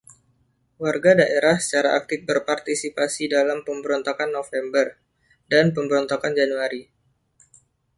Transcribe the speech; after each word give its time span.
Warga 0.83 1.11
daerah 1.21 1.57
secara 1.65 1.89
aktif 1.99 2.19
berpartisipasi 2.29 3.23
dalam 3.37 3.59
Pemberontakan 3.67 4.29
November 4.39 4.87
dan 5.51 5.65
Pemberontakan 5.77 6.33
Januari. 6.41 6.81